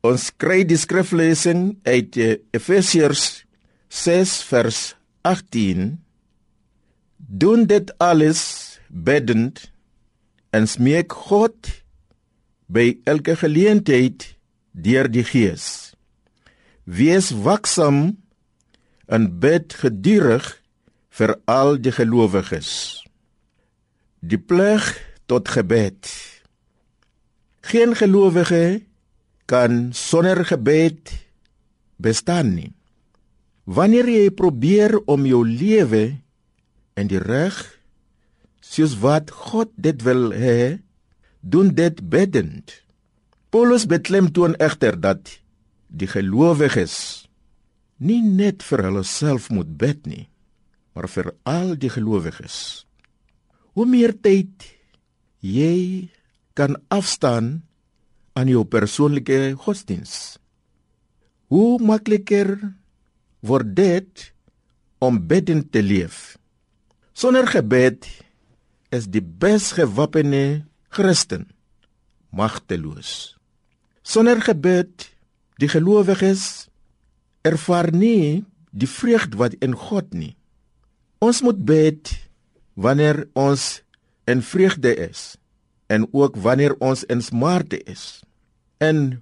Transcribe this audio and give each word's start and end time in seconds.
Ons 0.00 0.30
kry 0.40 0.62
die 0.64 0.78
skriflesing 0.80 1.74
uit 1.84 2.16
eh, 2.16 2.38
Efesiërs 2.56 3.44
6 3.92 4.32
vers 4.48 4.78
18. 5.28 5.98
Doen 7.20 7.66
dit 7.68 7.92
alles 8.00 8.40
bedend 8.88 9.66
en 10.56 10.64
smeek 10.64 11.12
God 11.28 11.68
by 12.72 12.94
elke 13.04 13.36
geleentheid 13.36 14.24
deur 14.72 15.10
die 15.12 15.26
Gees. 15.28 15.92
Wees 16.88 17.28
waksam 17.44 18.16
en 19.04 19.28
bid 19.42 19.76
gedurig 19.82 20.48
vir 21.12 21.36
al 21.44 21.76
die 21.76 21.92
gelowiges. 21.92 23.04
Die 24.24 24.40
plig 24.40 24.94
tot 25.28 25.52
gebed. 25.52 26.08
Geen 27.68 27.92
gelowige 27.98 28.80
kan 29.50 29.90
sonder 29.96 30.44
gebed 30.46 31.10
bestaan 31.98 32.54
nie. 32.54 32.70
Wanneer 33.66 34.06
jy 34.08 34.30
probeer 34.34 34.94
om 35.10 35.26
jou 35.26 35.42
lewe 35.46 36.04
in 36.98 37.10
die 37.10 37.20
reg 37.22 37.58
soos 38.62 38.94
wat 39.02 39.32
God 39.34 39.72
dit 39.74 40.02
wil 40.06 40.30
hê, 40.30 40.78
doen 41.40 41.72
dit 41.74 41.98
bedend. 42.12 42.70
Paulus 43.50 43.88
beklemtoon 43.90 44.54
egter 44.62 44.94
dat 45.00 45.40
die 45.90 46.06
gelowiges 46.06 47.26
nie 47.98 48.20
net 48.22 48.62
vir 48.62 48.84
hulle 48.86 49.02
self 49.04 49.50
moet 49.50 49.72
bid 49.80 50.06
nie, 50.06 50.26
maar 50.94 51.10
vir 51.10 51.32
al 51.48 51.74
die 51.74 51.90
gelowiges. 51.90 52.86
Hoe 53.74 53.86
meer 53.88 54.14
tyd 54.14 54.68
jy 55.42 56.08
kan 56.54 56.78
afstaan 56.92 57.60
aan 58.40 58.48
jou 58.48 58.64
persoonlike 58.64 59.52
godsdiens. 59.60 60.38
Hoe 61.52 61.76
makliker 61.82 62.54
word 63.44 63.74
dit 63.76 64.30
om 65.00 65.18
bidden 65.26 65.64
te 65.68 65.82
leef. 65.84 66.36
Sonder 67.12 67.48
gebed 67.48 68.06
is 68.92 69.08
die 69.12 69.22
besgewapende 69.22 70.64
Christen 70.88 71.48
magteloos. 72.30 73.36
Sonder 74.02 74.40
gebed 74.44 75.08
die 75.60 75.68
gelowiges 75.68 76.70
ervaar 77.44 77.90
nie 77.92 78.44
die 78.70 78.88
vreugde 78.88 79.40
wat 79.40 79.56
in 79.64 79.76
God 79.76 80.14
nie. 80.14 80.34
Ons 81.20 81.42
moet 81.44 81.60
bid 81.60 82.12
wanneer 82.78 83.26
ons 83.36 83.82
in 84.30 84.40
vreugde 84.46 84.94
is 85.10 85.34
en 85.90 86.06
ook 86.14 86.38
wanneer 86.40 86.76
ons 86.78 87.04
in 87.10 87.20
smarte 87.24 87.80
is. 87.84 88.22
En 88.80 89.20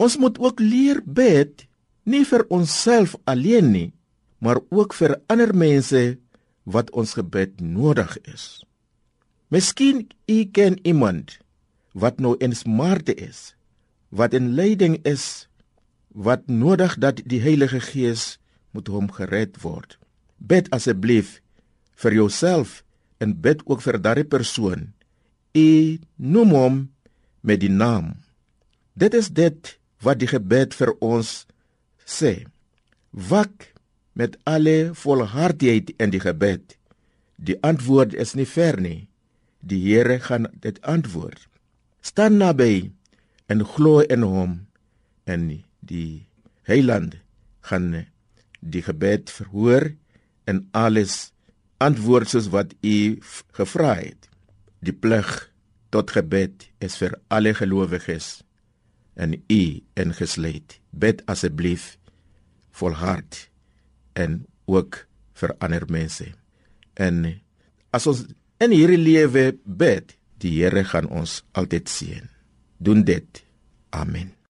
ons 0.00 0.16
moet 0.18 0.38
ook 0.40 0.60
leer 0.60 1.00
bid 1.04 1.66
nie 2.08 2.24
vir 2.28 2.44
onsself 2.52 3.14
alleen 3.28 3.70
nie, 3.72 3.90
maar 4.40 4.60
ook 4.68 4.96
vir 4.96 5.18
ander 5.32 5.54
mense 5.56 6.02
wat 6.64 6.90
ons 6.92 7.14
gebed 7.16 7.60
nodig 7.60 8.16
is. 8.28 8.64
Miskien 9.52 10.06
u 10.26 10.38
ken 10.44 10.80
iemand 10.82 11.38
wat 11.92 12.18
nou 12.20 12.34
in 12.42 12.56
smarte 12.56 13.14
is, 13.14 13.54
wat 14.08 14.34
in 14.34 14.54
lyding 14.58 14.98
is, 15.06 15.46
wat 16.10 16.48
nodig 16.48 16.96
dat 16.98 17.20
die 17.28 17.40
Heilige 17.44 17.80
Gees 17.80 18.38
moet 18.74 18.88
hom 18.90 19.10
gered 19.12 19.60
word. 19.62 19.98
Bid 20.38 20.70
asseblief 20.74 21.38
vir 22.00 22.16
jouself 22.16 22.82
en 23.22 23.36
bid 23.40 23.62
ook 23.68 23.84
vir 23.84 24.00
daardie 24.02 24.26
persoon 24.26 24.90
U 25.54 25.98
noem 26.18 26.50
hom 26.50 26.78
met 27.46 27.60
die 27.62 27.70
naam. 27.70 28.16
Dit 28.94 29.14
is 29.14 29.32
dit 29.34 29.72
wat 30.06 30.20
die 30.22 30.30
gebed 30.30 30.74
vir 30.78 30.92
ons 31.02 31.30
sê. 32.06 32.46
Wak 33.10 33.72
met 34.14 34.36
alle 34.46 34.94
volhardheid 34.94 35.90
in 35.98 36.12
die 36.14 36.22
gebed. 36.22 36.76
Die 37.34 37.58
antwoord 37.66 38.14
is 38.14 38.36
nie 38.38 38.46
ver 38.46 38.78
nie. 38.78 39.08
Die 39.66 39.80
Here 39.82 40.20
gaan 40.22 40.46
dit 40.62 40.78
antwoord. 40.86 41.42
Staan 42.06 42.38
naby 42.38 42.92
en 43.50 43.66
glo 43.66 44.04
in 44.06 44.22
hom 44.22 44.54
en 45.26 45.50
die 45.82 46.28
Heiland 46.68 47.18
gaan 47.66 48.06
die 48.60 48.84
gebed 48.84 49.32
verhoor 49.32 49.90
en 50.46 50.68
alles 50.70 51.32
antwoord 51.82 52.30
soos 52.30 52.46
wat 52.54 52.78
u 52.86 53.18
gevra 53.58 53.96
het. 53.98 54.30
Die 54.78 54.94
plig 54.94 55.50
tot 55.90 56.14
gebed 56.14 56.70
is 56.78 57.00
vir 57.00 57.18
alle 57.32 57.56
gelowiges 57.58 58.43
en 59.14 59.36
u 59.50 59.62
ingesluit. 60.00 60.78
Bid 60.90 61.22
asseblief 61.30 61.94
volhard 62.74 63.48
en 64.18 64.44
ook 64.70 65.04
vir 65.38 65.54
ander 65.58 65.86
mense. 65.90 66.26
En 66.94 67.24
as 67.94 68.06
ons 68.10 68.24
in 68.62 68.74
hierdie 68.74 69.00
lewe 69.00 69.52
bid, 69.64 70.16
die 70.42 70.58
Here 70.60 70.84
gaan 70.84 71.08
ons 71.10 71.42
altyd 71.56 71.90
seën. 71.90 72.30
Doen 72.78 73.04
dit. 73.06 73.44
Amen. 73.94 74.33